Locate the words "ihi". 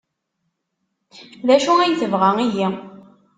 2.45-2.67